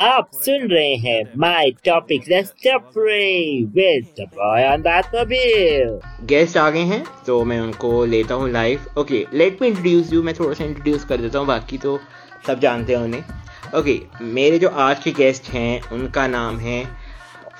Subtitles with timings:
[0.00, 2.22] आप सुन रहे हैं माय टॉपिक
[6.26, 10.22] गेस्ट आ गए हैं तो मैं उनको लेता हूँ live okay let me introduce you
[10.22, 11.98] मैं थोड़ा सा इंट्रोड्यूस कर देता हूँ बाकी तो
[12.46, 16.84] सब जानते हैं उन्हें। ओके okay, मेरे जो आज के गेस्ट हैं उनका नाम है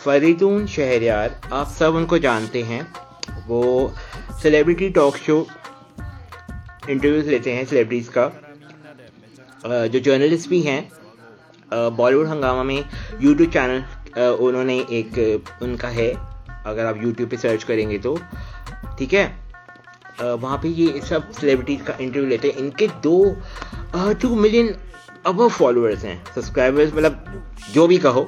[0.04, 2.80] फरीदून शहरियार। आप सब उनको जानते हैं।
[3.46, 3.94] वो
[4.42, 5.46] सेलिब्रिटी टॉक शो
[6.90, 8.26] इंटरव्यूज़ लेते हैं सेलिब्रिटीज़ का।
[9.86, 10.80] जो जर्नलिस्ट भी हैं
[11.72, 12.84] बॉलीवुड हंगामा में
[13.20, 13.84] यूट्यूब चैनल
[14.40, 16.10] उन्होंने एक, उनका है,
[16.66, 18.18] अगर आप यूट्यूब पे सर्च करेंगे तो
[18.98, 19.24] ठीक है?
[20.20, 23.16] वहाँ पे ये सब सेलिब्रिटीज़ का इंटरव्यू लेते हैं। इनके दो
[24.22, 24.74] टू मिलियन
[25.26, 27.42] अब फॉलोअर्स हैं। सब्सक्राइबर्स मतलब
[27.72, 28.26] जो भी कहो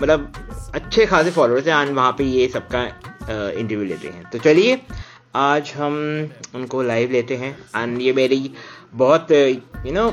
[0.00, 0.32] मतलब
[0.74, 4.80] अच्छे खासे फॉलोअर्स हैं। एंड वहाँ पे ये सबका इंटरव्यू लेते हैं। तो चलिए,
[5.36, 5.94] आज हम
[6.54, 8.50] उनको लाइव लेते हैं। एंड ये मेरी
[8.94, 10.12] बहुत you know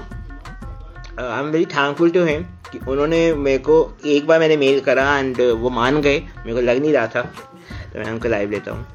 [1.19, 3.75] I am very thankful to him कि उन्होंने मेरे को
[4.05, 7.21] एक बार मैंने मेल करा एंड वो मान गए। मेरे को लग नहीं रहा था।
[7.21, 8.85] तो मैं उनको लाइव लेता हूँ।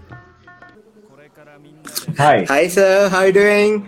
[2.19, 3.83] Hi hi sir how doing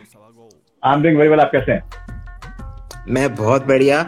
[0.83, 1.83] I am doing very well आप कैसे हैं?
[3.09, 4.03] मैं बहुत बढ़िया।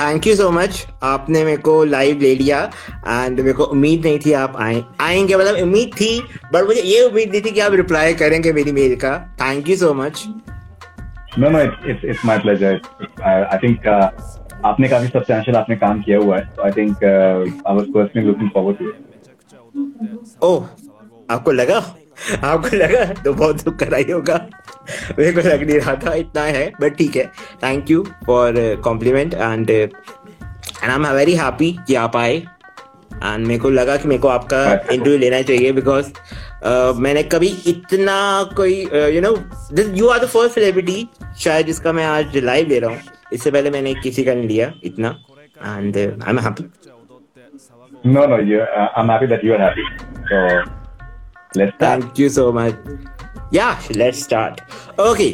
[0.00, 2.62] थैंक यू सो मच आपने मेरे को लाइव ले लिया
[3.06, 6.20] एंड मेरे को उम्मीद नहीं थी आप आए आएँगे। मतलब उम्मीद थी
[6.52, 9.76] बट मुझे ये उम्मीद नहीं थी कि आप रिप्लाई करेंगे मेरी मेल का। Thank you
[9.76, 10.24] so much
[11.38, 12.80] no no it's it's my pleasure
[13.22, 18.26] I think आपने काफ़ी सब्सटेंशियल आपने काम किया हुआ है I think I was personally
[18.26, 18.94] looking forward to it
[20.42, 20.64] oh
[21.30, 21.76] आपको लगा?
[22.44, 23.04] आपको लगा?
[23.14, 24.36] तो बहुत दुख कराई होगा।
[25.18, 27.24] मेरे को लग नहीं रहा था इतना है बट ठीक है।
[27.62, 29.90] Thank you for compliment and and
[30.82, 34.62] I am very happy कि आप आए। एंड मेरे को लगा कि मेरे को आपका
[34.72, 36.10] इंटरव्यू लेना चाहिए बिकॉज़
[36.62, 38.18] uh, मैंने कभी इतना
[38.56, 38.74] कोई
[39.14, 39.36] you know
[39.94, 41.06] you are the first celebrity
[41.40, 43.00] शायद जिसका मैं आज लाइव ले रहा हूँ
[43.32, 45.16] इससे पहले मैंने किसी का नहीं लिया इतना
[45.58, 46.70] and I am happy
[48.04, 49.84] No, no, you, uh, I'm happy that you are happy.
[50.28, 50.36] So
[51.54, 52.02] let's start.
[52.02, 52.76] Thank you so much.
[53.50, 54.60] Yeah, let's start.
[55.00, 55.30] Okay.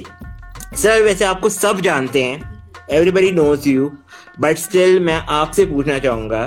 [0.75, 3.91] Sir वैसे आपको सब जानते हैं everybody knows you
[4.41, 6.43] but still मैं आपसे पूछना चाहूँगा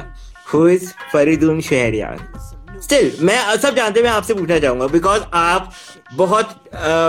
[0.53, 2.17] who is Faridoon Shahryar
[2.83, 5.71] still मैं सब जानते मैं आपसे पूछना चाहूँगा बिकॉज़ आप
[6.15, 6.49] बहुत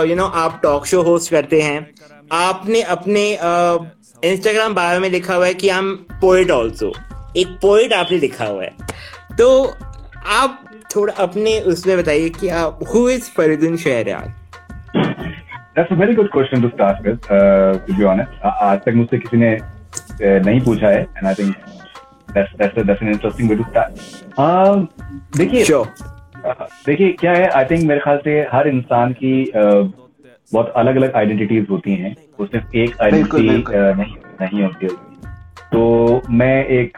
[0.09, 1.79] यू नो आप टॉक शो होस्ट करते हैं।
[2.31, 3.31] आपने अपने
[4.31, 6.93] इंस्टाग्राम बायो में लिखा हुआ है कि आई एम पोइट ऑल्सो
[7.37, 8.71] एक पोइट आपने लिखा हुआ है।
[9.37, 9.47] तो
[10.27, 10.59] आप
[10.95, 14.37] थोड़ा अपने उसमें बताइए कि आप who is Faridoon Shahryar
[15.77, 18.31] That's a very good question to start with, uh, to be honest.
[18.45, 19.57] आज तक मुझसे किसी ने
[20.21, 21.53] नहीं पूछा है and I think
[22.35, 23.89] that's that's a, that's an interesting way to start.
[24.45, 24.87] Um,
[25.37, 25.85] देखिए sure.
[26.85, 29.81] देखिए क्या है आई थिंक मेरे ख्याल से हर इंसान की uh,
[30.51, 34.87] बहुत अलग अलग आइडेंटिटीज होती हैं। वो सिर्फ़ एक आइडेंटिटी uh, नहीं नहीं होती
[35.71, 35.81] तो
[36.41, 36.93] मैं एक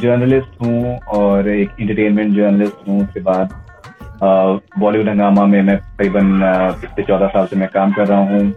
[0.00, 3.62] जर्नलिस्ट uh, हूँ और एक इंटरटेनमेंट जर्नलिस्ट हूँ। उसके बाद
[4.22, 6.40] बॉलीवुड हंगामा में मैं करीबन
[6.80, 8.52] पिछले चौदह साल से मैं काम कर रहा हूँ।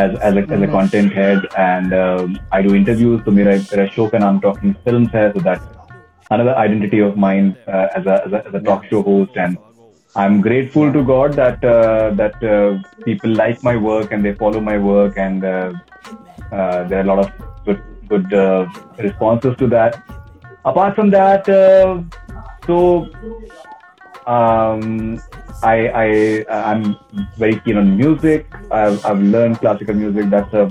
[0.00, 1.94] As as as a content head and
[2.54, 5.74] I do interviews तो मेरा मेरा शो का नाम टॉकिंग फिल्म है so that
[6.34, 9.58] another identity of mine uh, as, a, as, a, as a talk show host and
[10.16, 14.60] I'm grateful to God that uh, that uh, people like my work and they follow
[14.60, 15.72] my work and uh,
[16.52, 17.30] uh, there are a lot of
[17.66, 18.66] good good uh,
[18.98, 20.02] responses to that.
[20.64, 21.46] Apart from that,
[22.66, 22.78] so
[24.27, 25.21] um,
[25.63, 26.95] I, I I'm
[27.37, 28.47] very keen on music.
[28.71, 30.29] I've, I've learned classical music.
[30.29, 30.69] That's a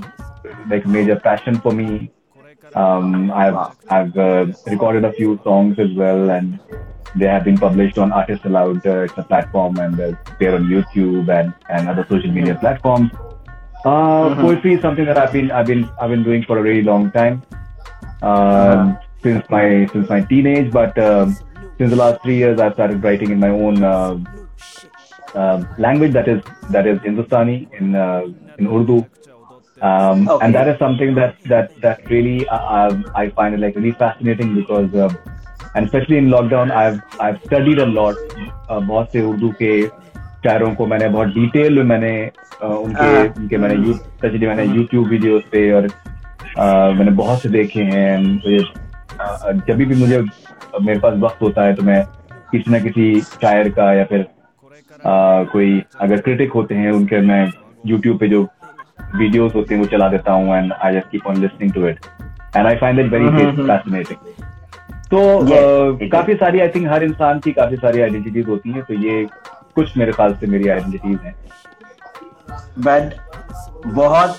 [0.69, 2.11] like major passion for me.
[2.75, 6.59] Um, I've I've uh, recorded a few songs as well, and
[7.15, 8.85] they have been published on Artist Aloud.
[8.85, 13.11] Uh, it's a platform, and uh, they're on YouTube and, and other social media platforms.
[13.83, 14.41] Uh, mm-hmm.
[14.41, 17.11] Poetry is something that I've been I've been I've been doing for a really long
[17.11, 17.43] time,
[18.21, 19.23] um, mm-hmm.
[19.23, 20.71] since my since my teenage.
[20.71, 21.35] But um,
[21.80, 24.18] since the last three years, I've started writing in my own uh,
[25.34, 28.22] uh, language that is that is Hindustani in uh,
[28.58, 29.04] in Urdu,
[29.82, 30.44] um, okay.
[30.44, 34.54] and that is something that that that really uh, I find it like really fascinating
[34.54, 35.12] because uh,
[35.74, 38.16] and especially in lockdown, I've I've studied a lot.
[38.68, 39.72] Uh, बहुत से उर्दू के
[40.46, 42.12] शायरों को मैंने बहुत detail में मैंने
[42.62, 45.88] उनके उनके मैंने यू स्पेशली मैंने यूट्यूब वीडियोस पे और
[46.98, 48.16] मैंने बहुत से देखे हैं
[49.67, 50.19] जब भी मुझे
[50.81, 52.03] मेरे पास वक्त होता है तो मैं
[52.51, 54.25] किसी ना किसी शायर का या फिर
[55.05, 57.45] आ, कोई अगर क्रिटिक होते हैं उनके मैं
[57.85, 58.47] यूट्यूब पे जो
[59.15, 62.05] वीडियोस होते हैं वो चला देता हूँ and I just keep on listening to it
[62.55, 63.27] and I find it very
[63.67, 64.17] fascinating
[65.13, 69.25] तो काफ़ी सारी आई थिंक हर इंसान की काफ़ी सारी आइडेंटिटीज होती हैं तो ये
[69.75, 71.35] कुछ मेरे ख्याल से मेरी आइडेंटिटीज हैं।
[72.79, 73.13] बट
[73.87, 74.37] बहुत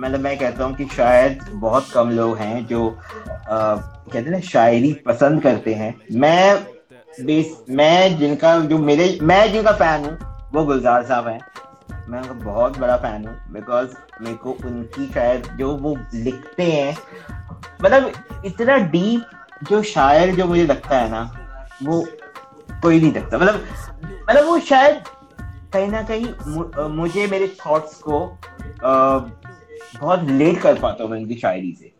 [0.00, 4.40] मतलब मैं कहता हूँ कि शायद बहुत कम लोग हैं जो आ, कहते हैं ना
[4.40, 6.64] शायरी पसंद करते हैं। मैं
[7.26, 10.18] बेस मैं जिनका जो मेरे मैं जिनका फ़ैन हूँ
[10.54, 11.40] वो गुलजार साहब हैं।
[12.08, 13.88] मैं उनका बहुत बड़ा फ़ैन हूँ बिकॉज़
[14.22, 16.96] मेरे को उनकी शायद जो वो लिखते हैं
[17.82, 18.12] मतलब
[18.44, 21.22] इतना डीप जो शायर जो मुझे लगता है ना
[21.82, 22.00] वो
[22.82, 23.64] कोई नहीं लगता मतलब
[24.30, 25.02] मतलब वो शायद
[25.72, 28.24] कहीं ना कहीं मुझे मेरे थॉट्स को
[28.84, 29.18] आ,
[29.94, 31.92] बहुत लेट कर पाता हूँ मैं उनकी शायरी से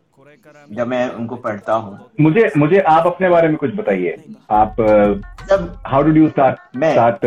[0.71, 4.15] जब मैं उनको पढ़ता हूँ। मुझे मुझे आप अपने बारे में कुछ बताइए।
[4.51, 4.75] आप
[5.49, 7.25] सब हाउ डिड यू स्टार्ट मैं स्टार्ट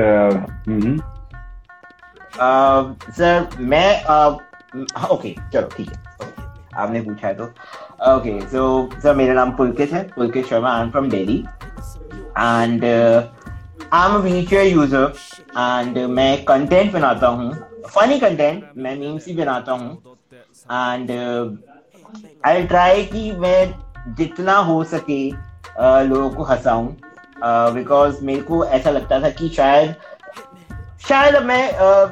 [3.16, 4.04] सर मैं
[5.10, 6.02] ओके चलो ठीक है
[6.74, 7.44] आपने पूछा है तो।
[8.14, 11.38] ओके सो सर मेरा नाम पुलकित है Pulkit Sharma I am from Delhi
[12.38, 15.12] and I am wheelchair user
[15.58, 17.52] and मैं कंटेंट बनाता हूँ
[17.88, 20.16] फनी कंटेंट मैं मीम्स ही बनाता हूँ
[20.70, 21.10] एंड
[22.46, 26.86] आई ट्राई कि मैं जितना हो सके uh, लोगों को हंसाऊं
[27.74, 29.94] बिकॉज़ uh, मेरे को ऐसा लगता था कि शायद
[31.08, 32.10] शायद मैं uh,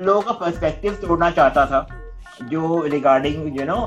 [0.00, 1.86] लोगों का पर्सपेक्टिव तोड़ना चाहता था
[2.42, 3.80] जो regarding you know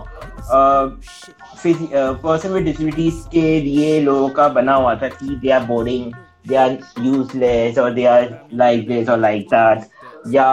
[2.24, 6.14] person with disabilities के लिए लोगों का बना हुआ था कि they are boring
[6.48, 9.90] they are useless और दे आर लाइक दिस और लाइक दैट
[10.34, 10.48] या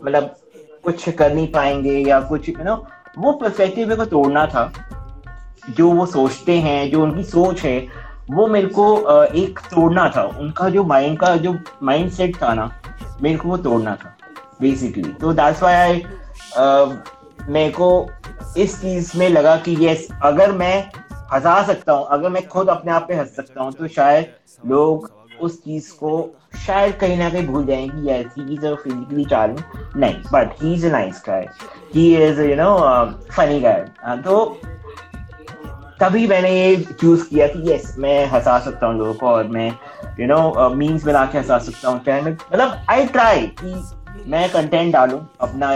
[0.00, 0.34] मतलब
[0.84, 2.74] कुछ कर नहीं पाएँगे या कुछ यू नो
[3.18, 4.72] वो पर्सपेक्टिव को तोड़ना था।
[5.68, 7.78] जो वो सोचते हैं, जो उनकी सोच है,
[8.30, 8.86] वो मेरे को
[9.22, 12.70] एक तोड़ना था। उनका जो माइंड का जो माइंड सेट था ना,
[13.22, 14.14] मेरे को वो तोड़ना था
[14.60, 16.02] बेसिकली तो दैट्स व्हाई आई
[17.48, 18.08] मेरे को
[18.56, 20.90] इस चीज़ में लगा कि यस अगर मैं
[21.32, 24.26] हंसा सकता हूँ, अगर मैं खुद अपने आप पे हंस सकता हूँ तो शायद
[24.62, 25.10] लोग
[25.42, 26.12] उस चीज़ को
[26.66, 30.74] शायद कहीं ना कहीं भूल जाएँगे yes he is a physically charming नहीं but he
[30.74, 31.48] is a nice guy
[31.94, 32.74] he is you know
[33.32, 33.86] funny guy
[34.22, 34.38] तो
[36.00, 39.68] तभी मैंने ये चूज़ किया कि यस मैं हंसा सकता हूँ लोगों को और मैं
[40.20, 43.74] यू नो मीम्स बना के हंसा सकता हूँ मतलब आई ट्राई कि
[44.26, 45.72] मैं कंटेंट डालूं अपना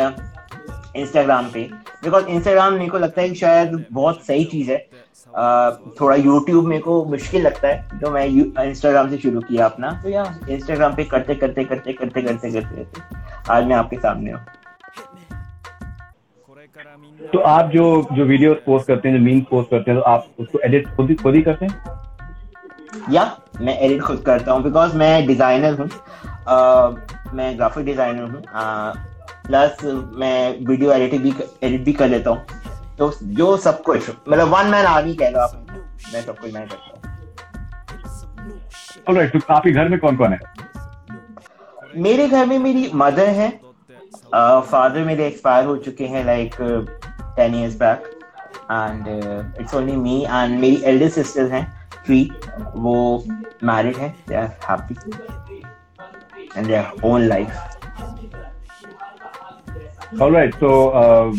[0.96, 1.70] इंस्टाग्राम पे
[2.02, 4.78] बिकॉज़ इंस्टाग्राम मेरे को लगता है कि शायद बहुत सही चीज़ है।
[6.00, 10.08] थोड़ा यूट्यूब मेरे को मुश्किल लगता है तो मैं इंस्टाग्राम से शुरू किया अपना। तो
[10.08, 14.40] या इंस्टाग्राम पे करते करते करते करते करते करते करते आज मैं आपके सामने हूँ।
[17.32, 20.26] तो आप जो जो वीडियो पोस्ट करते हैं जो मीन पोस्ट करते हैं तो आप
[20.40, 21.74] उसको एडिट खुद ही खुद ही करते हैं?
[23.10, 23.24] या
[23.60, 25.88] मैं एडिट खुद करता हूँ बिकॉज़ मैं डिज़ाइनर हूँ।
[27.34, 28.42] मैं ग्राफिक डिज़ाइनर हूँ।
[29.46, 32.60] प्लस मैं वीडियो एडिटिंग भी एडिट भी कर लेता हूँ।
[32.98, 35.66] तो जो सब कुछ मतलब वन मैन आर्मी कह लो आप।
[36.12, 37.00] मैं सब कुछ मैं करता हूँ।
[39.06, 40.38] तो आपके घर में कौन कौन है?
[41.96, 43.50] मेरे घर में मेरी मदर है।
[44.34, 46.54] फादर मेरे एक्सपायर हो चुके हैं like
[47.36, 48.10] ten years back
[48.70, 49.08] and
[49.60, 51.64] it's only me and मेरी एल्डर सिस्टर हैं
[52.04, 52.20] थ्री
[52.76, 52.94] वो
[53.64, 54.94] मैरिड हैं they are happy
[56.56, 57.50] and their own life
[60.20, 60.52] All right.
[60.60, 61.34] So, uh,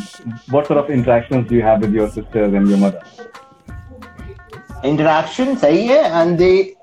[0.50, 3.02] what sort of interactions do you have with your sisters and your mother?
[4.84, 6.76] Interaction सही है and they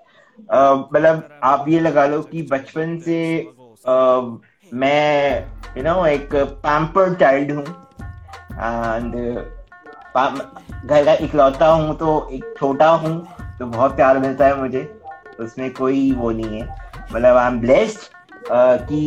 [0.48, 3.18] uh, मतलब आप ये लगा लो कि बचपन से
[3.84, 4.38] uh,
[4.72, 5.44] मैं
[5.76, 7.64] यू नो एक पैम्पर्ड चाइल्ड हूँ
[8.52, 9.14] एंड
[10.14, 13.14] घर का इकलौता हूँ तो एक छोटा हूँ
[13.58, 14.82] तो बहुत प्यार मिलता है मुझे
[15.40, 16.68] उसमें कोई वो नहीं है
[17.12, 18.08] मतलब आई एम ब्लेस्ड
[18.88, 19.02] कि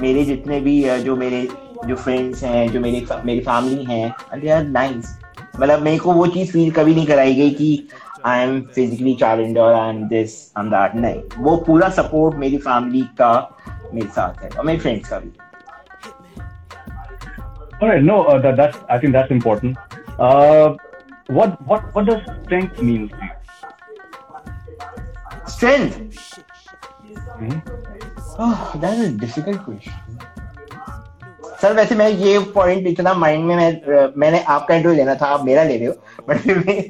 [0.00, 1.46] मेरे जितने भी जो मेरे
[1.86, 5.18] जो फ्रेंड्स हैं जो मेरे मेरी फैमिली हैं दे आर नाइस
[5.60, 7.88] मतलब मेरे को वो चीज़ फील कभी नहीं कराई गई कि
[8.26, 12.36] आई एम फिजिकली चैलेंज और I am this I am that नहीं वो पूरा सपोर्ट
[12.38, 13.32] मेरी फैमिली का
[13.94, 15.32] मेरे साथ है और मेरे फ्रेंड्स का भी
[17.82, 19.76] Alright, no, uh, that, that's I think that's important.
[20.18, 20.74] Uh,
[21.28, 23.30] what what what does strength mean to you?
[25.46, 25.98] Strength.
[27.34, 27.58] Mm-hmm.
[28.38, 29.92] Oh, that's a difficult question.
[31.64, 35.44] Sir वैसे मैं ये पॉइंट इतना माइंड में मैं मैंने आपका इंटरव्यू लेना था आप
[35.44, 35.92] मेरा ले रहे हो
[36.28, 36.72] बट फिर भी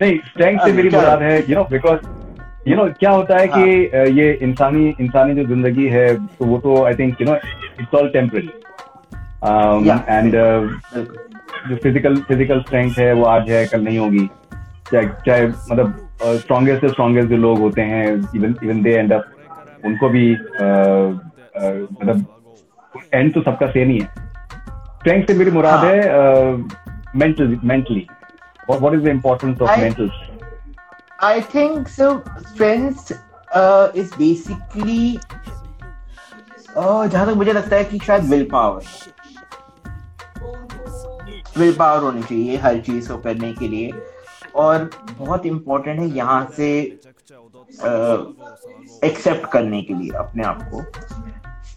[0.00, 2.06] नहीं स्ट्रेंथ से मेरी मुराद है you know because
[2.68, 6.58] you know क्या होता है कि हाँ। ये इंसानी इंसानी जो ज़िंदगी है तो वो
[6.58, 8.48] तो I think you know it's all temporary
[10.08, 10.32] and
[11.68, 14.24] जो फ़िज़िकल फ़िज़िकल स्ट्रेंथ है वो आज है कल नहीं होगी.
[14.92, 15.92] चाहे चाहे मतलब
[16.38, 22.24] स्ट्रॉन्गेस्ट से स्ट्रॉन्गेस्ट जो लोग होते हैं even even they end up उनको भी मतलब
[23.16, 24.06] एंड तो सबका सेम ही है।
[24.98, 25.90] स्ट्रेंथ से मेरी मुराद हाँ.
[25.90, 26.56] है
[27.16, 28.06] mental mentally
[28.70, 30.10] what is the importance of mental
[31.24, 32.10] I think so
[32.48, 33.12] strength
[33.96, 35.18] is basically
[36.76, 38.82] जहाँ तक मुझे लगता है कि शायद विल पावर
[41.58, 43.92] विल पावर होनी चाहिए हर चीज़ को करने के लिए।
[44.54, 46.68] और बहुत इम्पोर्टेंट है यहाँ से
[49.04, 50.82] एक्सेप्ट करने के लिए अपने आप को।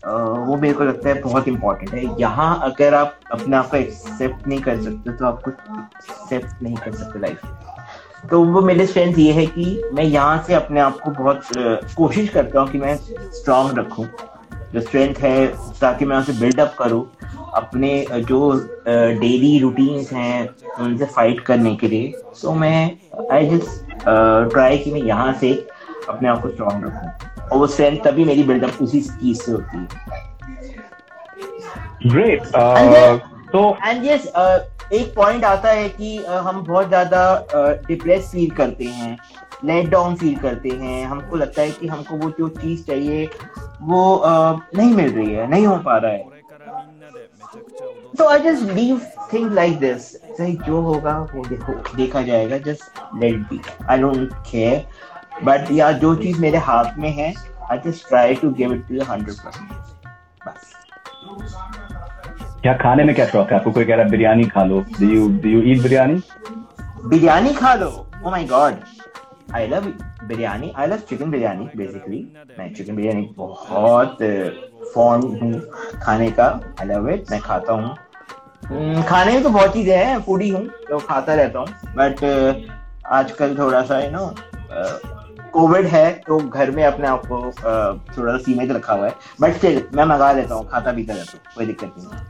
[0.04, 4.48] वो मेरे को लगता है बहुत इम्पोर्टेंट है। यहाँ अगर आप अपने आप को एक्सेप्ट
[4.48, 9.18] नहीं कर सकते तो आप कुछ एक्सेप्ट नहीं कर सकते लाइफ तो वो मेरे स्ट्रेंथ
[9.20, 11.42] ये है कि मैं यहाँ से अपने आप को बहुत
[11.96, 14.08] कोशिश करता हूँ कि मैं स्ट्रांग रखूँ।
[14.74, 15.48] जो स्ट्रेंथ है,
[15.82, 17.06] ताकि मैं उसे बिल्डअप करूँ
[17.56, 18.52] अपने जो
[18.88, 22.98] डेली रूटीन्स हैं, उनसे फाइट करने के लिए। तो मैं
[23.32, 24.04] आई जस्ट
[24.52, 25.52] ट्राई कि मैं यहाँ से
[26.10, 29.78] अपने आप को स्ट्रॉन्ग रखूँ। और वो स्ट्रेंथ तभी मेरी बिल्डअप उसी चीज़ से होती
[29.78, 29.88] है।
[32.06, 32.42] ग्रेट
[33.52, 34.28] तो एंड यस
[34.94, 37.22] एक पॉइंट आता है कि uh, हम बहुत ज़्यादा
[37.88, 39.18] डिप्रेस uh, फील करते हैं
[39.66, 43.30] लेट डाउन फील करते हैं। हमको लगता है कि हमको वो जो चीज़ चाहिए
[43.82, 46.38] वो uh, नहीं मिल रही है नहीं हो पा रहा है।
[48.18, 49.02] तो I just leave
[49.34, 50.02] thing like this
[50.38, 54.86] सही जो होगा वो देखो देखा जाएगा just let be I don't care
[55.44, 57.34] but या जो चीज़ मेरे हाथ में है
[57.72, 59.70] I just try to give it two hundred percent
[60.48, 60.74] बस।
[62.62, 63.58] क्या खाने में क्या शौक है?
[63.58, 64.80] आपको कोई कह रहा है बिरयानी खा लो.
[65.00, 66.22] Do you do you eat biryani?
[67.06, 67.90] Biryani खा लो।
[68.24, 68.76] ओ my God
[69.56, 69.86] I love
[70.28, 70.74] biryani.
[70.78, 72.20] I love chicken biryani basically
[72.60, 74.18] मैं चिकन बिरयानी बहुत
[74.94, 76.48] फॉन्ड uh, हूँ खाने का।
[76.82, 77.96] आई लव इट मैं खाता हूँ।
[78.66, 82.72] Hmm, खाने में तो बहुत चीज़ें हैं फूडी हूँ तो खाता रहता हूँ। बट uh,
[83.20, 84.26] आजकल थोड़ा सा यू नो
[85.54, 87.42] कोविड है तो घर में अपने आप को
[88.18, 91.38] थोड़ा सा सीमित रखा हुआ है बट स्टिल मैं मंगा लेता हूँ खाता पीता रहता
[91.38, 92.28] हूँ कोई दिक्कत नहीं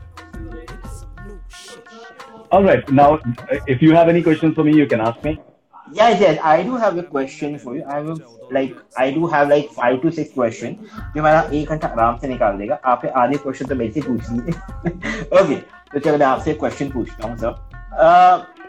[2.52, 2.88] All right.
[2.90, 3.20] Now,
[3.72, 5.32] if you have any questions for me, you can ask me.
[5.92, 6.38] Yes, yes.
[6.42, 7.84] I do have a question for you.
[7.84, 8.18] I will
[8.50, 10.74] like I do have like five to six question
[11.16, 14.30] जो मेरा एक घंटा आराम से निकाल देगा आप आधे क्वेश्चन तो मेरे से पूछ
[14.30, 15.56] लीजिए ओके
[15.92, 18.59] तो चलो मैं आपसे क्वेश्चन पूछता हूँ सर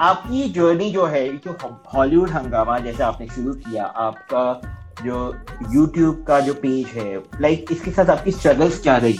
[0.00, 1.52] आपकी जर्नी जो है जो
[1.94, 4.60] हॉलीवुड हंगामा जैसे आपने शुरू किया आपका
[5.04, 5.20] जो
[5.74, 9.18] यूट्यूब का जो पेज है लाइक इसके साथ आपकी स्ट्रगल्स क्या रही?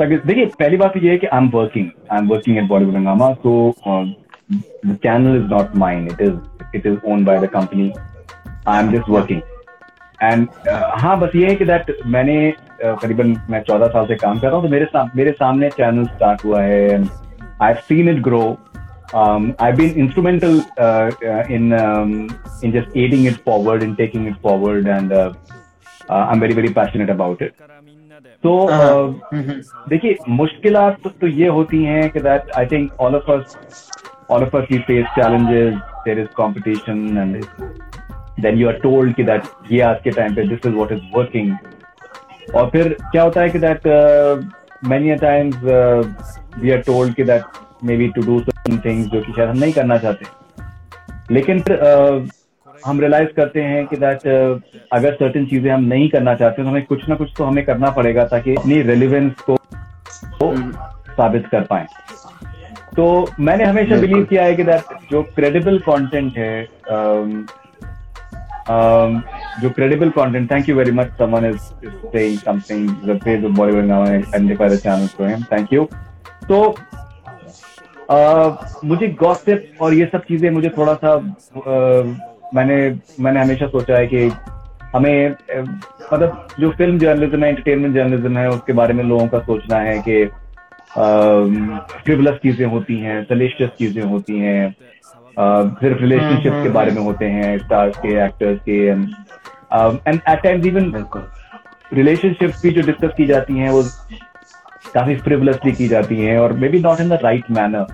[0.00, 2.68] है देखिए पहली बात तो ये है कि I am working I am working at
[2.68, 7.46] Bollywood Hungama तो the channel is not mind it is it is own by the
[7.48, 7.92] company
[8.68, 9.40] I am just working
[10.22, 10.48] and
[11.00, 14.46] हाँ बस ये है कि दैट मैंने uh, करीबन मैं चौदह साल से काम कर
[14.46, 17.23] रहा हूँ तो मेरे मेरे सामने चैनल स्टार्ट हुआ है
[17.63, 18.59] I've seen it grow.
[19.13, 22.29] Um, I've been instrumental uh, uh, in um,
[22.61, 25.33] in just aiding it forward, in taking it forward, and uh,
[26.09, 27.55] uh I'm very very passionate about it.
[28.43, 28.51] तो
[29.89, 33.89] देखिए मुश्किलात तो, तो ये होती हैं कि that I think all of us
[34.31, 35.73] all of us we face challenges
[36.05, 37.43] there is competition and
[38.43, 41.01] then you are told कि दैट ये आज के टाइम पे this is what is
[41.15, 41.55] working
[42.55, 43.87] और फिर क्या होता है कि that
[44.81, 46.03] many a times uh,
[46.58, 47.42] we are told कि that
[47.84, 52.28] may be to do some things जो कि शायद हम नहीं करना चाहते। लेकिन फिर
[52.86, 54.26] हम रियलाइज़ करते हैं कि दैट
[54.92, 57.90] अगर सर्टन चीज़ें हम नहीं करना चाहते तो हमें कुछ ना कुछ तो हमें करना
[57.98, 59.56] पड़ेगा ताकि अपनी रेलिवेंस को
[60.42, 60.72] हम्म।
[61.16, 61.86] साबित कर पाए।
[62.96, 63.04] तो
[63.40, 66.66] मैंने हमेशा बिलीव किया है कि दैट जो क्रेडिबल कॉन्टेंट है
[69.62, 73.84] जो credible content thank you very much someone is saying something the face of Bollywood
[73.84, 75.88] now and identify the channel for him thank you
[76.44, 76.60] तो
[78.08, 82.76] uh, मुझे गॉसिप और ये सब चीज़ें मुझे थोड़ा सा uh, मैंने
[83.20, 84.30] मैंने हमेशा सोचा है कि
[84.94, 85.30] हमें
[86.12, 89.98] मतलब जो फ़िल्म जर्नलिज्म है एंटरटेनमेंट जर्नलिज्म है उसके बारे में लोगों का सोचना है
[90.08, 90.24] कि
[90.94, 94.74] फ्रिवलस चीज़ें होती हैं सलेशियस चीज़ें होती हैं
[95.36, 100.92] सिर्फ़ रिलेशनशिप के बारे में होते हैं स्टार्स के एक्टर्स के and at times even
[101.94, 103.82] relationship भी जो डिस्कस की जाती हैं वो
[104.94, 107.86] काफ़ी फ्रिवलसली की जाती हैं और may be not in the right manner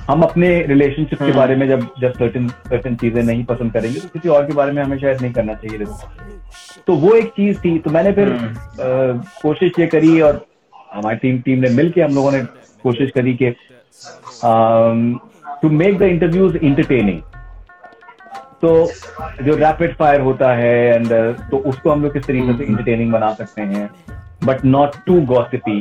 [0.00, 4.00] हम अपने रिलेशनशिप के हम्म। बारे में जब जब सर्टन सर्टन चीज़ें नहीं पसंद करेंगे
[4.00, 5.86] तो किसी और के बारे में हमें शायद नहीं करना चाहिए
[6.86, 10.44] तो वो एक चीज़ थी तो मैंने फिर हम्म। कोशिश ये करी और
[10.92, 12.42] हमारी टीम टीम ने मिलकर हम लोगों ने
[12.84, 13.50] कोशिश करी कि
[15.62, 17.20] to make the interviews entertaining
[18.62, 18.72] तो
[19.42, 21.08] जो रैपिड फायर होता है एंड
[21.50, 23.88] तो उसको हम लोग किस तरीके से इंटरटेनिंग हम्म। बना सकते हैं
[24.44, 25.80] but not too gossipy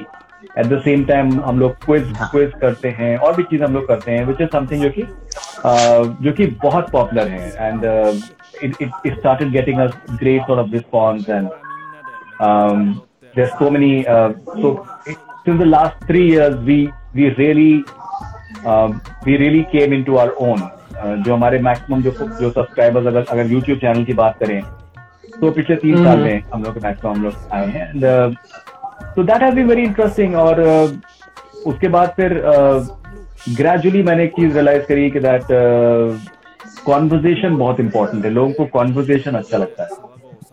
[0.58, 3.88] at the same time हम लोग क्विज क्विज करते हैं और भी चीज़ हम लोग
[3.88, 5.04] करते हैं विच इज़ समथिंग जो कि
[6.24, 7.52] जो कि बहुत पॉपुलर है.
[7.60, 7.86] And
[8.64, 11.50] it it started getting a great sort of response and
[13.34, 14.30] there's so many uh,
[14.62, 14.70] so
[15.46, 16.78] since the last three years we
[17.18, 17.84] we really
[18.66, 18.88] uh,
[19.26, 20.68] we really came into our own.
[21.00, 24.62] जो हमारे maximum जो जो subscribers अगर अगर YouTube channel की बात करें
[25.42, 27.86] तो पिछले तीन हम्म। साल में हम लोग मैक्सिमम हम लोग आए हैं.
[29.16, 30.62] तो that has been very interesting और
[31.68, 32.34] उसके बाद फिर
[33.50, 35.44] ग्रेजुअली uh, मैंने एक चीज़ रियलाइज़ करी कि दैट
[36.86, 39.90] कॉन्वर्जेशन uh, बहुत इंपॉर्टेंट है। लोगों को कॉन्वर्जेशन अच्छा लगता है।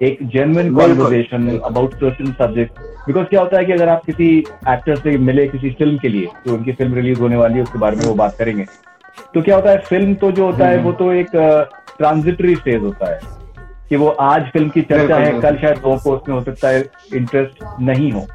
[0.03, 4.29] एक genuine conversation about certain subject because क्या होता है कि अगर आप किसी
[4.69, 7.79] एक्टर से मिले किसी फ़िल्म के लिए तो उनकी फ़िल्म रिलीज़ होने वाली है उसके
[7.79, 8.65] बारे में वो बात करेंगे।
[9.35, 11.31] तो क्या होता है फ़िल्म तो जो होता है वो तो एक
[11.99, 13.21] ट्रांजिटरी uh, स्टेज होता है।
[13.89, 16.85] कि वो आज फ़िल्म की चर्चा है कल शायद लोगों को उसमें हो सकता है
[17.15, 18.27] इंटरेस्ट नहीं हो।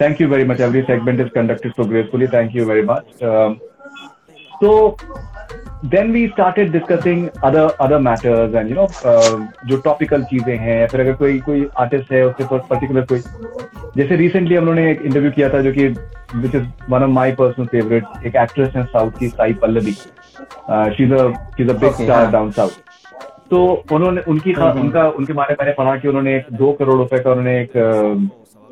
[0.00, 0.60] Thank you very much.
[0.60, 2.26] Every segment is conducted so gracefully.
[2.26, 3.22] Thank you very much.
[3.22, 3.60] Um,
[4.60, 4.96] so
[5.84, 9.36] then we started discussing other other matters and you know uh,
[9.66, 13.20] जो टॉपिकल चीज़ें हैं फिर अगर कोई कोई आर्टिस्ट है उसके पास पर्टिकुलर कोई
[13.96, 15.88] जैसे रिसेंटली हम लोगों ने एक इंटरव्यू किया था जो कि
[16.36, 21.04] which is one of my personal favourite एक एक्ट्रेस है साउथ की Sai Pallavi she
[21.04, 22.82] is a big star down south
[23.50, 23.58] तो
[23.92, 24.52] उन्होंने उनकी.
[24.54, 27.72] उनका उनके बारे में मैंने पढ़ा कि उन्होंने एक दो करोड़ रुपए का उन्होंने एक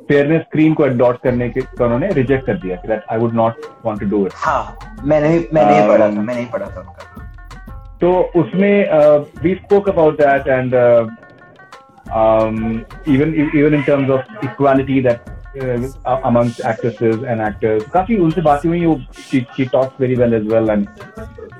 [0.08, 3.66] फेयरनेस स्क्रीन को एडॉप्ट करने के तो उन्होंने रिजेक्ट कर दिया that I would not
[3.84, 7.12] want to do it हाँ मैंने मैंने um, पढ़ा था मैंने पढ़ा था उनका
[8.00, 8.74] तो उसमें
[9.42, 10.74] we spoke about that and
[13.14, 17.82] even even in terms of equality that amongst actresses and actors.
[17.92, 20.88] काफ़ी उनसे बातें हुई वो she, she talks very well as well and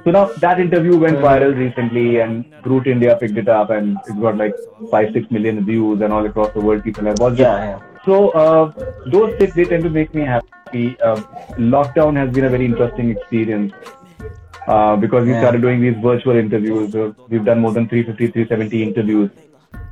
[0.04, 1.26] so now that interview went mm-hmm.
[1.26, 4.54] viral recently and Groot India picked it up and it got like
[4.90, 7.68] five six million views and all across the world people have watched yeah, it.
[7.68, 7.93] Yeah.
[8.04, 8.72] So uh,
[9.06, 11.00] those things they tend to make me happy.
[11.00, 11.16] Uh,
[11.56, 13.72] lockdown has been a very interesting experience
[14.66, 15.40] uh, because we yeah.
[15.40, 16.94] started doing these virtual interviews.
[16.94, 19.30] Uh, we've done more than 350, 370 interviews,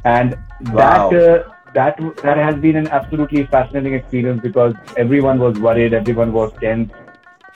[0.05, 0.37] and
[0.73, 1.11] wow.
[1.11, 6.33] that uh, that that has been an absolutely fascinating experience because everyone was worried, everyone
[6.33, 6.93] was tense.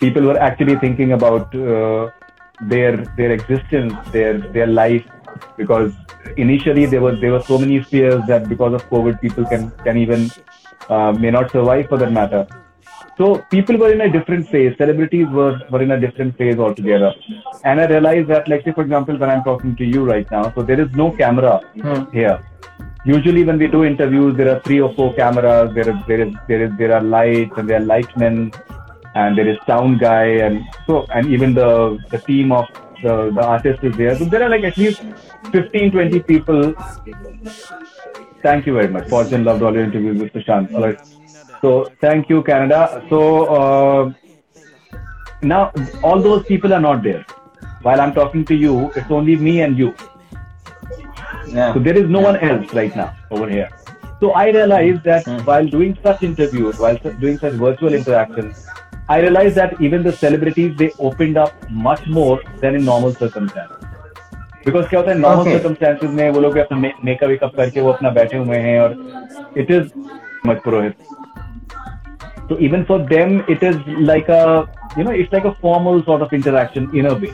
[0.00, 2.10] People were actually thinking about uh,
[2.62, 5.04] their their existence, their their life,
[5.56, 5.92] because
[6.36, 9.96] initially there was there were so many fears that because of COVID, people can can
[9.96, 10.30] even
[10.88, 12.46] uh, may not survive for that matter.
[13.18, 14.76] So people were in a different phase.
[14.76, 17.14] Celebrities were, were in a different phase altogether.
[17.64, 20.52] And I realized that, like say for example, when I'm talking to you right now,
[20.54, 22.04] so there is no camera hmm.
[22.12, 22.38] here.
[23.06, 25.74] Usually when we do interviews, there are three or four cameras.
[25.74, 28.54] There is there is there is there are lights and there are lightmen,
[29.14, 32.66] and there is sound guy, and so and even the the team of
[33.02, 34.16] the, the artist is there.
[34.16, 35.02] So there are like at least
[35.52, 36.74] 15, 20 people.
[38.42, 39.08] Thank you very much.
[39.08, 40.72] Fortune loved all your interviews with Prashant.
[40.74, 41.00] All right.
[41.60, 43.04] So thank you, Canada.
[43.08, 44.12] So uh,
[45.42, 47.24] now all those people are not there.
[47.82, 49.94] While I'm talking to you, it's only me and you.
[51.48, 51.72] Yeah.
[51.74, 52.26] So there is no yeah.
[52.26, 53.70] one else right now over here.
[54.20, 55.44] So I realized that mm-hmm.
[55.44, 58.66] while doing such interviews, while doing such virtual interactions,
[59.09, 63.87] I realized that even the celebrities they opened up much more than in normal circumstances.
[64.65, 68.09] Because क्या होता है normal circumstances में वो लोग अपना makeup wake up करके वो अपना
[68.17, 68.95] बैठे हुए हैं और
[69.57, 69.91] इट इज
[70.47, 70.97] मच पुरोहित
[72.49, 74.41] तो even for them it is like a
[74.97, 77.33] you know it's like a formal sort of interaction in a way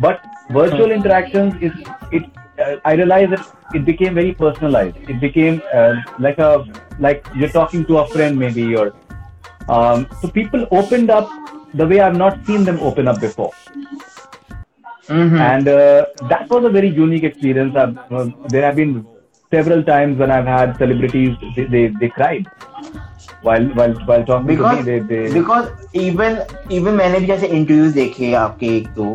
[0.00, 0.92] but virtual hmm.
[0.92, 1.72] interactions is
[2.12, 2.24] it
[2.64, 6.50] uh, i realized that it became very personalized it became uh, like a
[7.06, 8.86] like you're talking to a friend maybe or
[9.68, 11.28] um, so people opened up
[11.74, 13.52] the way i've not seen them open up before
[15.08, 15.36] Mm-hmm.
[15.36, 17.76] And uh, that was a very unique experience.
[17.76, 19.06] Uh, there have been
[19.52, 22.48] several times when I've had celebrities, they, they, they cried.
[23.42, 26.38] while while while talking because, to me they, they because even
[26.70, 29.08] even मैंने भी जैसे interviews देखे आपके एक दो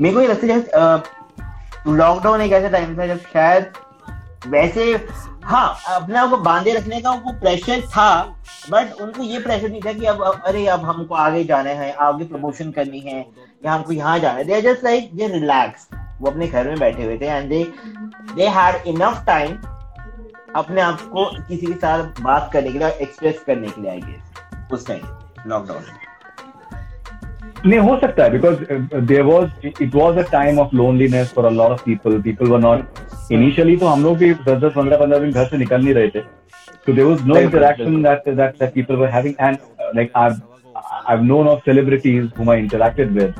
[0.00, 3.72] मेरे को ये लगता है जैसे लॉकडाउन एक ऐसा टाइम था जब शायद
[4.54, 4.92] वैसे
[5.47, 8.07] हाँ अपने आप को बांधे रखने का उनको प्रेशर था
[8.71, 12.25] बट उनको ये प्रेशर नहीं था कि अब अरे, अब हमको आगे जाना है, आगे
[12.25, 13.19] प्रमोशन करनी है,
[13.65, 15.87] या हमको यहाँ जाना है। They just like they relax
[16.21, 17.63] वो अपने घर में बैठे हुए थे and they
[18.35, 19.57] they had enough time
[20.55, 24.01] अपने आप को किसी के साथ बात करने के लिए एक्सप्रेस करने के लिए आई
[24.01, 25.83] गेस उस टाइम लॉकडाउन
[27.65, 28.55] नहीं हो सकता है because
[29.07, 33.31] there was it was a time of loneliness for a lot of people people were not
[33.31, 36.07] initially तो हम लोग भी दस दस पंद्रह पंद्रह दिन घर से निकल नहीं रहे
[36.07, 39.57] थे। तो there was no interaction people were having and
[39.95, 40.29] like I
[41.13, 43.33] have none of celebrities who may interacted with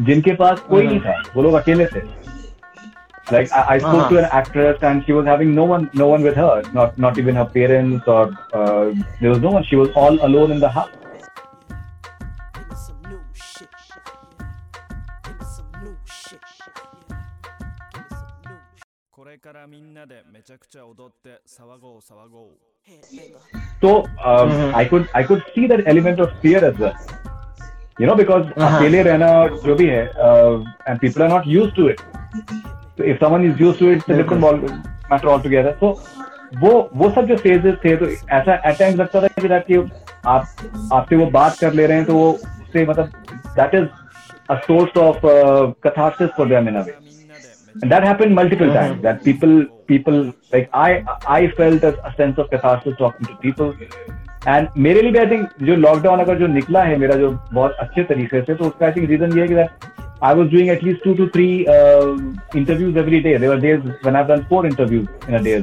[0.00, 2.00] जिनके पास कोई नहीं था। वो लोग अकेले थे।
[3.32, 6.38] Like I spoke to an actress and she was having no one no one with
[6.38, 10.52] her not not even her parents और there was no one she was all alone
[10.52, 10.98] in the house
[23.80, 23.90] So
[24.24, 24.74] um, mm-hmm.
[24.74, 26.94] I could I could see that element of fear as well.
[27.98, 28.78] You know, because uh-huh.
[28.78, 29.30] अकेले रहना
[29.66, 32.00] जो भी है uh, and people are not used to it.
[32.96, 34.62] So if someone is used to it, it's a different ball,
[35.10, 35.76] matter altogether.
[35.80, 35.94] So
[36.62, 39.76] वो वो सब जो phases थे तो ऐसा एट टाइम्स लगता था कि
[40.26, 43.12] आप आपसे वो बात कर ले रहे हैं तो वो उससे मतलब
[43.58, 43.86] that is
[44.50, 45.26] a source of
[45.86, 47.09] catharsis for them in a way
[47.82, 49.54] and that happened multiple times that people
[49.92, 50.18] people
[50.52, 53.72] like i i felt a, a sense of catharsis talking to people
[54.46, 57.76] and मेरे लिए भी I think जो lockdown अगर जो निकला है मेरा जो बहुत
[57.80, 59.54] अच्छे तरीके से तो उसका आई थिंक रीजन ये है कि
[60.22, 62.14] I was doing at least two to three uh,
[62.54, 63.38] interviews every day.
[63.38, 65.54] There were days when I've done four interviews in a day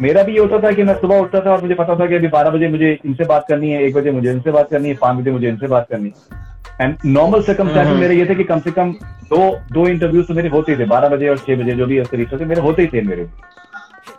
[0.00, 2.14] मेरा भी ये होता था कि मैं सुबह उठता था और मुझे पता था कि
[2.14, 4.94] अभी बारह बजे मुझे इनसे बात करनी है एक बजे मुझे इनसे बात करनी है
[5.00, 6.48] पाँच बजे मुझे इनसे बात करनी है।
[6.80, 8.92] एंड नॉर्मल सर्कमस्टांसेस मेरे ये थे कि कम से कम
[9.30, 12.00] दो दो इंटरव्यूज़ तो मेरे होते ही थे बारह बजे और छह बजे जो भी
[12.12, 13.26] तरीके से मेरे होते ही थे मेरे।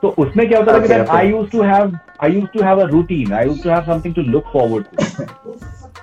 [0.02, 2.86] तो उसमें क्या होता था कि I used to have I used to have a
[2.92, 5.60] routine I used to have something to look forward to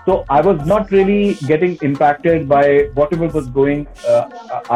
[0.08, 2.60] so I was not really getting impacted by
[2.98, 3.80] whatever was going
[4.12, 4.22] uh,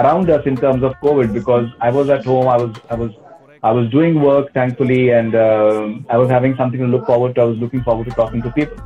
[0.00, 2.50] around us in terms of COVID because I was at home.
[2.54, 3.14] I was I was
[3.63, 7.41] I was doing work thankfully, and uh, I was having something to look forward to.
[7.41, 8.77] I was looking forward to talking to people.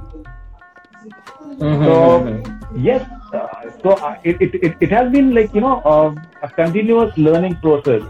[1.60, 1.84] Mm-hmm.
[1.86, 1.98] So
[2.76, 5.76] yes, uh, so it, it, it it has been like you know
[6.42, 8.04] a continuous learning process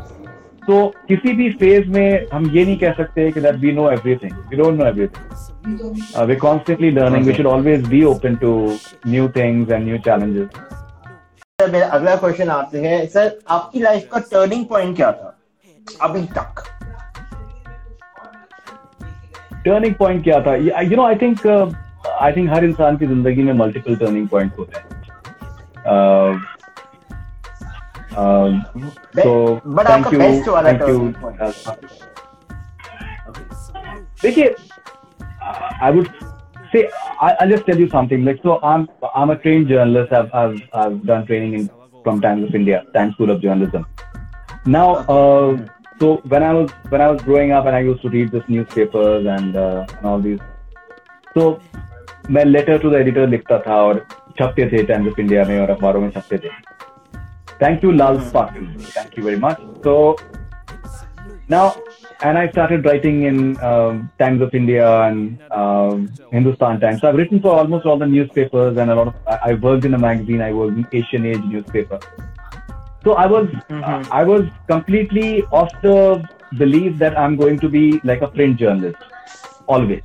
[0.66, 0.76] तो
[1.08, 4.58] किसी भी phase में हम ये नहीं कह सकते कि that we know everything we
[4.58, 8.52] don't know everything we constantly learning we should always be open to
[9.08, 14.66] new things and new challenges मेरा अगला क्वेश्चन आपसे है सर आपकी लाइफ का टर्निंग
[14.70, 15.35] पॉइंट क्या था
[16.03, 16.63] अभी तक।
[19.65, 20.55] टर्निंग पॉइंट क्या था?
[20.55, 21.47] You know I think
[22.21, 24.85] I think हर इंसान की ज़िंदगी में मल्टीपल टर्निंग पॉइंट होते हैं।
[39.69, 40.13] Journalist
[41.37, 42.79] in from Times of India
[44.69, 44.95] now
[46.00, 48.44] so when I was when I was growing up and I used to read this
[48.48, 50.40] newspapers and, uh, and all these,
[51.36, 51.60] so
[52.32, 54.06] मैं letter to the editor लिखता था और
[54.40, 56.50] छपते थे times of India में और अखबारों में छपते थे
[57.62, 58.68] Thank you, Lal Sparkle.
[58.94, 59.60] Thank you very much.
[59.84, 60.16] So
[61.48, 61.76] now,
[62.22, 67.02] and I started writing in um, Times of India and um, Hindustan Times.
[67.02, 69.16] So I've written for almost all the newspapers and a lot of.
[69.28, 70.42] I, I worked in a magazine.
[70.42, 72.00] I worked in Asian Age newspaper.
[73.07, 73.85] So I was, mm-hmm.
[73.85, 78.57] uh, I was completely off the belief that I'm going to be like a print
[78.59, 78.99] journalist,
[79.69, 80.03] always.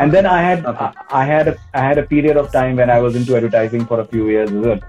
[0.00, 0.86] And then I had, okay.
[0.86, 3.86] I, I had, a, I had a period of time when I was into advertising
[3.86, 4.80] for a few years as well.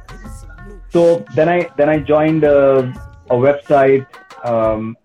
[0.89, 2.79] So then I then I joined a,
[3.29, 4.07] a website
[4.43, 4.97] um,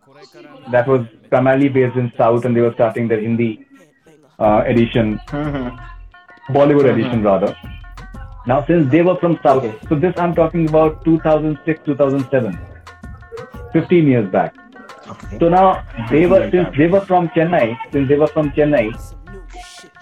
[0.71, 3.67] that was primarily based in South, and they were starting their Hindi
[4.39, 6.55] uh, edition, mm-hmm.
[6.55, 7.01] Bollywood mm-hmm.
[7.01, 7.55] edition rather.
[8.48, 9.78] Now, since they were from South, okay.
[9.88, 12.60] so this I'm talking about 2006, 2007,
[13.72, 14.54] 15 years back.
[15.08, 15.40] Okay.
[15.40, 18.92] So now they were since they were from Chennai, since they were from Chennai,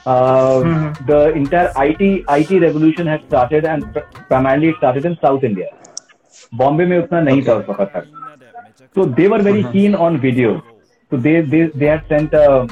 [0.06, 1.06] mm-hmm.
[1.06, 5.70] the entire IT IT revolution had started, and primarily it started in South India.
[6.54, 8.06] Bombay में उतना नहीं था उस वक्त तक.
[8.96, 10.62] So they were very keen on video.
[11.10, 12.68] So they they they had sent a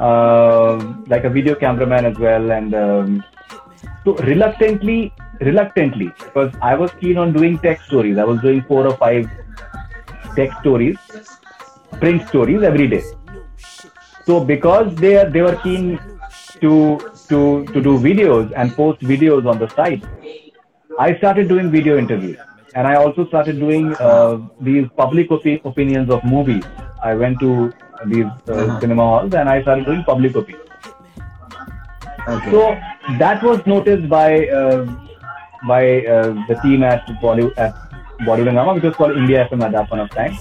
[0.00, 0.76] uh,
[1.08, 3.24] like a video cameraman as well, and um,
[4.05, 8.17] so reluctantly reluctantly because I was keen on doing tech stories.
[8.17, 9.29] I was doing four or five
[10.35, 10.97] tech stories,
[11.99, 13.03] print stories every day.
[14.25, 15.99] So because they they were keen
[16.61, 20.03] to to to do videos and post videos on the site,
[20.99, 22.37] I started doing video interviews,
[22.75, 26.63] and I also started doing uh, these public opi- opinions of movies.
[27.03, 27.71] I went to
[28.05, 28.79] these uh, uh-huh.
[28.79, 30.61] cinema halls and I started doing public opinion.
[32.27, 32.51] Okay.
[32.51, 32.77] So
[33.19, 34.85] that was noticed by uh,
[35.67, 37.73] by uh, the team at Bollywood at
[38.21, 40.37] Bollywood which was called India FM at that point of time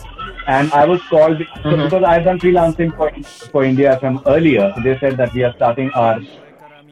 [0.46, 1.85] and I was called mm-hmm.
[1.85, 3.11] because I've done freelancing for
[3.50, 4.72] for India FM earlier.
[4.74, 6.20] So they said that we are starting our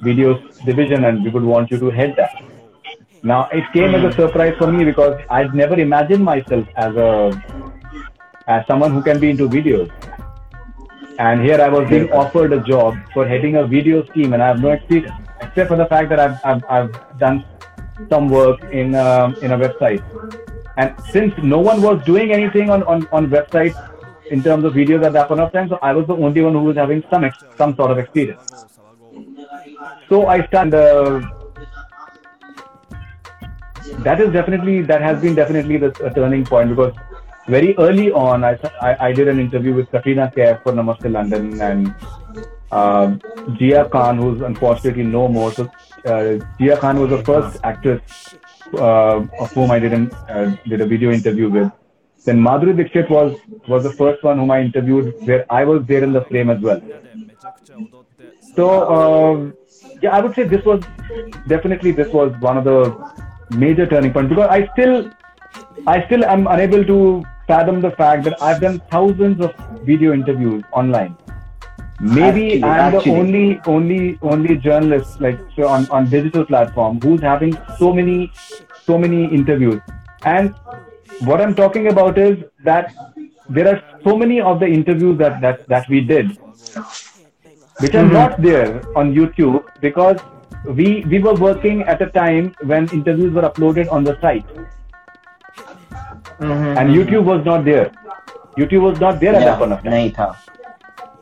[0.03, 2.43] videos division and we would want you to head that.
[3.23, 4.07] Now it came mm-hmm.
[4.07, 7.11] as a surprise for me because I'd never imagined myself as a
[8.47, 9.91] as someone who can be into videos.
[11.19, 14.49] And here I was being offered a job for heading a video team, and I
[14.49, 17.45] have no experience except for the fact that I've I've, I've done
[18.11, 20.03] some work in um, in a website
[20.77, 23.77] and since no one was doing anything on, on, on websites
[24.31, 26.55] in terms of videos at that point of time, so I was the only one
[26.55, 28.67] who was having some ex- some sort of experience.
[30.09, 30.75] So I started.
[30.75, 31.21] Uh,
[33.99, 36.95] that is definitely that has been definitely the turning point because
[37.47, 41.61] very early on I, I, I did an interview with Katrina Kaif for Namaste London
[41.61, 41.95] and
[42.73, 43.07] uh,
[43.61, 45.53] Jia Khan, who's unfortunately no more.
[45.53, 45.71] So
[46.07, 48.35] uh, Khan was the first actress
[48.75, 51.71] uh, of whom I did, an, uh, did a video interview with.
[52.25, 56.05] Then Madhuri Dixit was was the first one whom I interviewed, where I was there
[56.05, 56.81] in the frame as well.
[58.55, 58.67] So
[58.99, 59.55] um,
[60.01, 60.83] yeah, I would say this was
[61.49, 65.11] definitely this was one of the major turning points because I still
[65.87, 70.63] I still am unable to fathom the fact that I've done thousands of video interviews
[70.73, 71.17] online.
[72.03, 73.13] Maybe actually, I'm actually.
[73.13, 78.33] the only only only journalist like so on, on digital platform who's having so many
[78.85, 79.81] so many interviews.
[80.25, 80.53] And
[81.21, 82.93] what I'm talking about is that
[83.49, 86.37] there are so many of the interviews that that, that we did
[87.79, 88.13] which are mm-hmm.
[88.13, 90.19] not there on YouTube because
[90.67, 94.47] we we were working at a time when interviews were uploaded on the site.
[96.39, 96.79] Mm-hmm.
[96.79, 97.91] And YouTube was not there.
[98.59, 99.93] YouTube was not there yeah, at that point of time.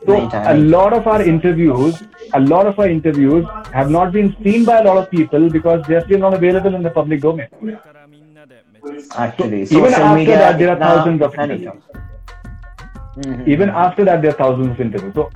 [0.05, 2.01] So a lot of our interviews,
[2.33, 5.85] a lot of our interviews have not been seen by a lot of people because
[5.87, 7.47] they're still not available in the public domain.
[9.15, 11.73] Actually, so even after media, that, there are thousands of interviews.
[13.17, 13.51] Mm-hmm.
[13.51, 15.13] Even after that, there are thousands of interviews.
[15.13, 15.29] So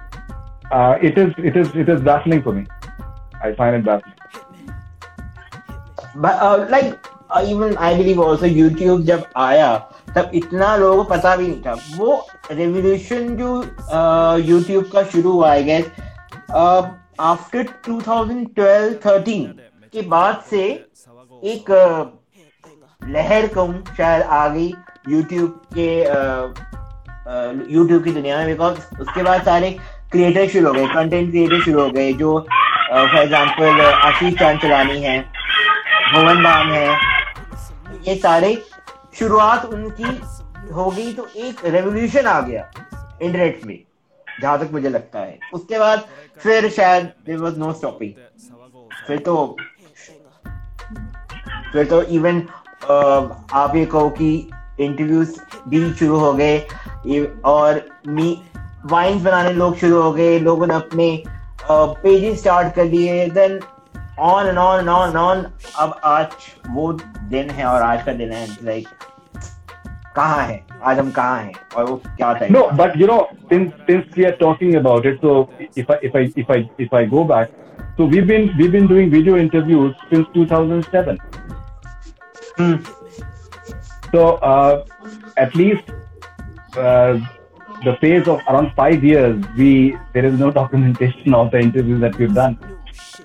[0.71, 2.65] uh, it is, it is, it is baffling for me.
[3.43, 4.15] I find it baffling.
[6.15, 6.97] But uh, like
[7.29, 9.77] even I believe also YouTube जब आया,
[10.15, 13.49] तब इतना लोगों को पता भी नहीं था। वो रेवोल्यूशन जो
[14.45, 15.85] यूट्यूब का शुरू हुआ है गैस
[17.19, 19.45] आफ्टर 2012-13
[19.93, 20.63] के बाद से
[21.43, 21.71] एक
[23.01, 24.73] लहर कम शायद आ गई
[25.09, 25.89] यूट्यूब के
[27.73, 29.71] यूट्यूब की दुनिया में बिकॉज़ उसके बाद सारे
[30.11, 35.01] क्रिएटर शुरू हो गए कंटेंट क्रिएटर शुरू हो गए, जो फॉर एग्जांपल आशीष चाँद चलानी
[35.01, 35.19] है
[36.13, 37.13] भवन बाम है
[38.07, 38.55] ये सारे
[39.19, 42.69] शुरुआत उनकी हो गई तो एक रेवोल्यूशन आ गया
[43.21, 43.79] इंटरनेट में,
[44.41, 46.05] जहाँ तक मुझे लगता है। उसके बाद
[46.39, 48.11] फिर शायद देर वॉज़ नो स्टॉपिंग
[49.07, 49.55] फिर तो
[51.73, 52.41] फिर तो इवन
[52.89, 54.33] आप ये कहो कि
[54.79, 55.39] इंटरव्यूज़
[55.69, 56.59] भी शुरू हो गए
[57.45, 58.41] और मी
[58.85, 61.23] वाइन्स बनाने लोग शुरू हो गए, लोगों ने अपने
[61.71, 63.59] पेजेस स्टार्ट कर लिए then
[64.19, 65.45] on and on and on
[65.79, 66.27] अब आज
[66.69, 66.91] वो
[67.29, 68.87] दिन है और आज का दिन है लाइक
[70.15, 70.61] कहाँ है?
[70.83, 71.53] आज हम कहाँ हैं?
[71.77, 73.17] और वो क्या था no but you know
[73.49, 75.37] since since we are talking about it so
[75.77, 77.49] if I if I if I if I go back
[77.97, 81.17] so we been we been doing video interviews since 2007
[82.59, 82.77] hmm
[84.11, 84.29] so
[85.43, 85.91] at least
[87.85, 89.65] the phase of around five years we
[90.13, 92.55] there is no documentation of the interview that we've done.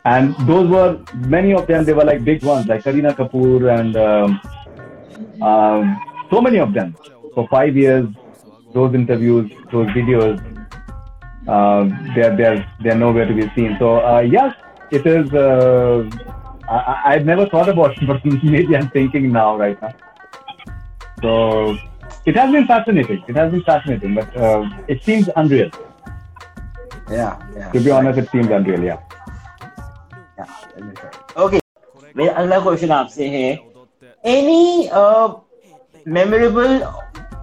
[0.05, 1.85] And those were many of them.
[1.85, 4.41] They were like big ones, like Kareena Kapoor and um,
[5.43, 6.97] um, so many of them.
[7.35, 8.09] For five years,
[8.75, 10.39] those interviews, those videos,
[11.49, 13.77] uh, they're they're they're nowhere to be seen.
[13.79, 14.55] So uh, yes,
[14.91, 15.33] it is.
[15.33, 16.09] Uh,
[16.69, 19.95] I, I've never thought about it, but maybe I'm thinking now, right now.
[21.23, 21.77] So
[22.27, 23.25] it has been fascinating.
[23.29, 25.71] It has been fascinating, but uh, it seems unreal.
[27.11, 27.73] Yeah, yeah.
[27.73, 28.83] To be honest, it seems unreal.
[28.83, 28.99] Yeah.
[31.44, 31.61] Okay
[32.16, 33.48] मेरा अगला question आपसे है
[34.35, 34.90] any
[36.09, 36.83] memorable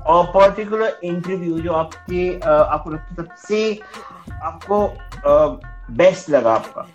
[0.08, 3.80] और particular interview जो आपके uh, आपको सबसे
[4.44, 4.88] आपको
[5.98, 6.88] बेस्ट uh, लगा आपका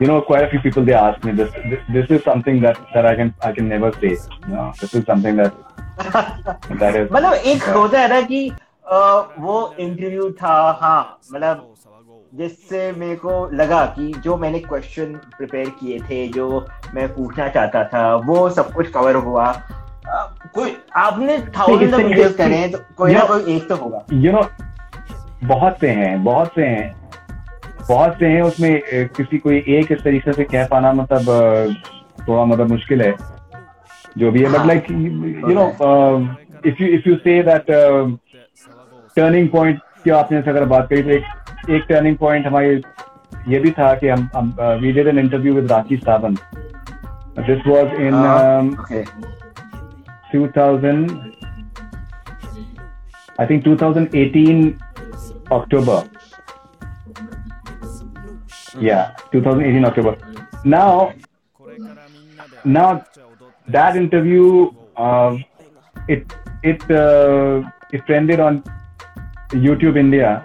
[0.00, 2.76] you know quite a few people they ask me this this, this is something that
[2.94, 4.16] that i can i can never say
[4.48, 5.56] no this is something that
[6.82, 11.74] that is मतलब एक होता है ना कि uh, वो interview था हाँ मतलब
[12.32, 17.84] जिससे मेरे को लगा कि जो मैंने क्वेश्चन प्रिपेयर किए थे जो मैं पूछना चाहता
[17.84, 19.52] था वो सब कुछ कवर हुआ।
[20.54, 24.32] कोई आपने थाउज़ेंड ऑफ़ वीडियोस करे हैं तो कोई ना कोई एक तो होगा। यू
[24.32, 24.42] नो
[25.44, 26.92] बहुत से हैं बहुत से हैं।
[27.88, 28.80] बहुत से हैं उसमें
[29.16, 31.22] किसी कोई एक इस तरीके से कह पाना मतलब
[32.28, 33.14] थोड़ा मतलब मुश्किल है।
[34.18, 35.66] जो भी है but like you know
[36.66, 37.64] if you if you say that
[39.16, 41.24] turning point की आपने अगर बात करी तो एक
[41.70, 42.80] एक टर्निंग पॉइंट हमारे
[43.48, 46.38] ये भी था कि हम we did an interview with Rakhi Sawant
[47.48, 48.14] this was in
[50.34, 50.94] 2000
[53.40, 54.72] I think 2018
[55.52, 56.00] October
[58.82, 58.98] या
[59.34, 60.16] 2018 October
[60.66, 61.06] now
[62.66, 62.94] now
[63.68, 64.44] that interview
[66.10, 66.32] it
[66.64, 66.82] it
[67.94, 68.62] it trended on
[69.54, 70.44] YouTube India.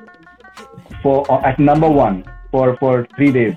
[1.03, 3.55] For uh, at number one for for three days.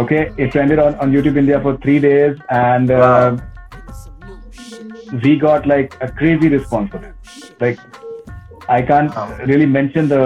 [0.00, 3.36] Okay, it trended on, on YouTube India for three days, and uh,
[5.24, 7.14] we got like a crazy response for it.
[7.60, 7.80] Like,
[8.68, 9.12] I can't
[9.48, 10.24] really mention the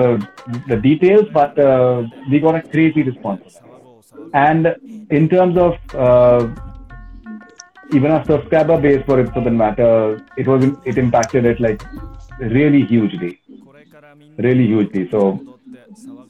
[0.69, 3.59] the details, but uh, we got a crazy response.
[4.35, 4.77] And
[5.11, 6.49] in terms of uh,
[7.93, 11.83] even a subscriber base for it for the matter, it was it impacted it like
[12.39, 13.41] really hugely,
[14.38, 15.10] really hugely.
[15.12, 15.40] So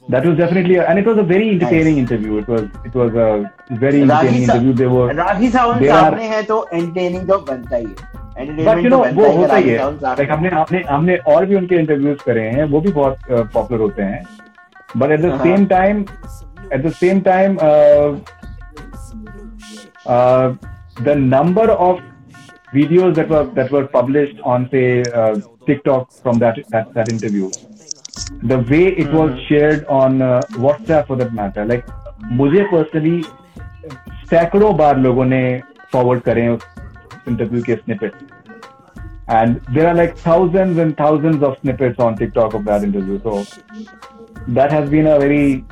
[0.08, 2.04] that was definitely, a, and it was a very entertaining nice.
[2.04, 2.38] interview.
[2.38, 3.50] It was it was a
[3.84, 4.72] very entertaining interview.
[4.72, 8.08] They were राही सावंत सामने है तो entertaining तो बनता ही है.
[8.38, 12.22] But you no वो होता ही है like हमने हमने हमने और भी उनके इंटरव्यूज
[12.26, 13.18] करे हैं वो भी बहुत
[13.54, 14.22] पॉपुलर होते हैं
[14.96, 16.04] but at the same time
[16.72, 17.58] at the same time
[21.06, 22.00] the number of
[22.74, 25.34] videos that were that were published on say uh,
[25.68, 27.50] TikTok from that, that that interview,
[28.42, 29.46] the way it was mm-hmm.
[29.48, 31.86] shared on uh, WhatsApp for that matter, like
[32.40, 33.22] मुझे personally
[34.30, 35.40] सैकड़ों बार लोगों ने
[35.92, 36.66] forward करे उस
[37.28, 38.12] interview के snippet
[39.30, 43.20] and there are like thousands and thousands of snippets on TikTok of that interview.
[43.22, 43.44] So
[44.48, 45.64] that has been a very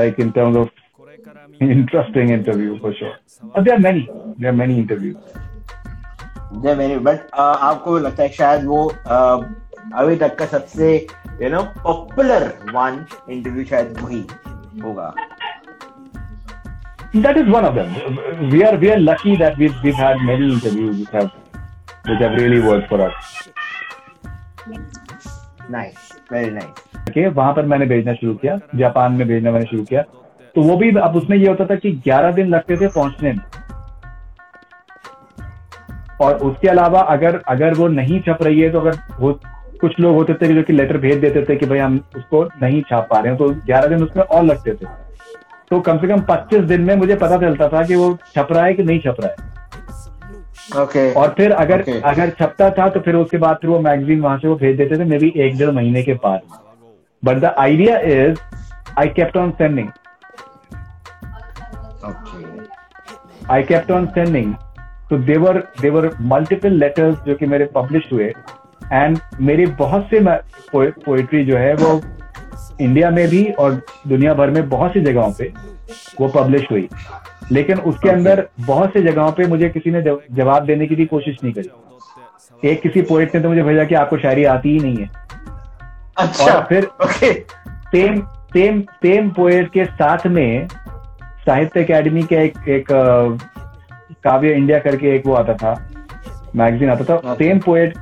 [0.00, 0.70] like in terms of
[1.60, 3.16] interesting interview for sure.
[3.54, 4.08] But there are many.
[4.38, 5.16] There are many interviews.
[6.62, 9.44] There are many, but uh, आपको लगता है शायद वो uh,
[9.91, 10.95] अभी तक का सबसे
[11.41, 14.25] you know popular one interview शायद वही
[14.83, 15.13] होगा.
[17.23, 17.89] That is one of them.
[18.51, 21.31] We are we are lucky that we've we've had many interviews which have
[22.07, 23.13] which have really worked for us.
[25.69, 26.81] Nice, very nice.
[27.09, 30.01] Okay, वहाँ पर मैंने भेजना शुरू किया Japan में भेजना मैंने शुरू किया
[30.55, 33.41] तो वो भी अब उसमें ये होता था कि 11 दिन लगते थे पहुँचने में
[36.21, 39.39] और उसके अलावा अगर अगर वो नहीं छप रही है तो अगर वो
[39.83, 42.81] कुछ लोग होते थे जो कि लेटर भेज देते थे कि भाई हम उसको नहीं
[42.89, 44.85] छाप पा रहे हैं तो 11 दिन उसमें और लगते थे।
[45.69, 48.63] तो कम से कम 25 दिन में मुझे पता चलता था कि वो छप रहा
[48.65, 49.51] है कि नहीं छप रहा है।
[50.75, 51.05] Okay.
[51.15, 52.01] और फिर अगर okay.
[52.03, 54.97] अगर छपता था तो फिर उसके बाद फिर वो मैगजीन वहाँ से वो भेज देते
[54.97, 56.41] थे मे बी एक डेढ़ महीने के बाद।
[57.23, 58.39] But the idea is
[58.99, 59.87] I kept on sending
[63.51, 64.53] I kept on sending
[65.09, 68.33] तो देवर देवर मल्टीपल लेटर्स जो कि मेरे पब्लिश हुए।
[68.93, 70.19] एंड मेरी बहुत से
[70.71, 72.01] पोएट्री जो है वो
[72.81, 75.51] इंडिया में भी और दुनिया भर में बहुत सी जगहों पे
[76.21, 76.87] वो पब्लिश हुई।
[77.51, 78.17] लेकिन उसके okay.
[78.17, 82.69] अंदर बहुत से जगहों पे मुझे किसी ने जवाब देने की भी कोशिश नहीं करी।
[82.69, 85.09] एक किसी पोएट ने तो मुझे भेजा कि आपको शायरी आती ही नहीं है।
[86.17, 86.87] अच्छा और फिर
[87.23, 88.21] सेम
[88.53, 90.67] सेम सेम पोएट के साथ में
[91.45, 92.87] साहित्य अकेडमी का एक एक
[94.23, 95.73] काव्य इंडिया करके एक वो आता था
[96.55, 97.97] मैगजीन आता था। सेम पोएट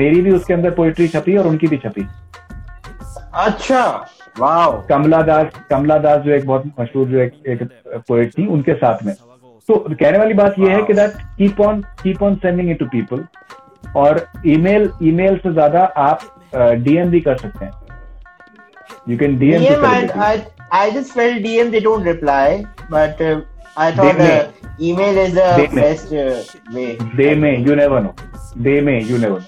[0.00, 2.06] मेरी भी उसके अंदर पोएट्री छपी और उनकी भी छपी
[3.44, 3.84] अच्छा
[4.38, 7.68] वाह कमला दास कमला दास जो एक बहुत मशहूर जो एक, एक
[8.08, 9.14] पोएट थी उनके साथ में
[9.68, 12.86] तो कहने वाली बात यह है कि that keep on keep on sending it to
[12.92, 13.24] people
[13.96, 16.20] और ईमेल ईमेल से ज़्यादा आप
[16.54, 17.72] डीएम भी कर सकते हैं
[19.08, 19.62] you can DM
[20.70, 23.40] I just felt DM they don't reply, but uh,
[23.76, 26.98] I thought uh, email is the they best uh, way.
[27.16, 27.60] They may.
[27.60, 28.14] You never know.
[28.56, 29.02] They may.
[29.02, 29.46] You never know.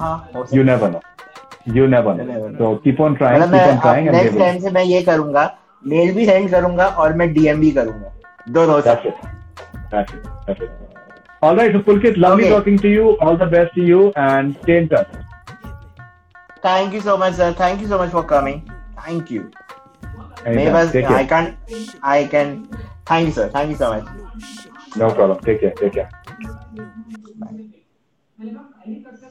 [0.00, 0.30] हाँ,
[0.64, 1.02] never know.
[1.66, 2.24] You never know.
[2.24, 2.58] Never know.
[2.58, 3.42] So keep on trying.
[3.42, 4.06] Keep on trying.
[4.12, 5.44] Next time से मैं ये करूँगा.
[5.86, 8.12] Mail भी send करूँगा और मैं DM भी करूँगा.
[8.48, 9.12] दोनों से.
[11.42, 12.52] All right, so Pulkit, lovely okay.
[12.52, 13.18] talking to you.
[13.20, 15.10] All the best to you and stay in touch.
[16.62, 17.52] Thank you so much, sir.
[17.52, 18.62] Thank you so much for coming.
[19.04, 19.50] Thank you.
[20.46, 21.54] Maybe I can't.
[22.02, 22.66] I can.
[23.04, 23.48] Thank you, sir.
[23.58, 24.04] Thank you so much.
[24.96, 25.38] No problem.
[25.40, 25.74] Take care.
[25.82, 26.10] Take care.
[27.38, 29.30] Bye.